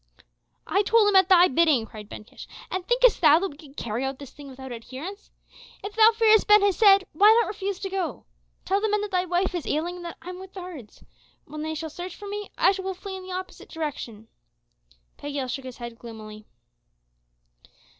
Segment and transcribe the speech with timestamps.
[0.65, 3.77] "I told him at thy bidding," cried Ben Kish; "and thinkest thou that we could
[3.77, 5.29] carry out this thing without adherents?
[5.83, 8.25] If thou fearest Ben Hesed, why not refuse to go?
[8.65, 11.03] Tell the men that thy wife is ailing and that I am with the herds.
[11.45, 14.27] When they shall search for me I will flee in the opposite direction."
[15.17, 16.47] Pagiel shook his head gloomily.